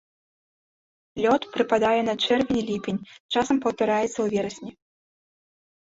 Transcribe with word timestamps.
Лёт 1.23 1.41
прыпадае 1.57 2.01
на 2.09 2.15
чэрвень-ліпень, 2.23 2.99
часам 3.35 3.55
паўтараецца 3.67 4.13
ў 4.21 4.27
верасні. 4.37 4.71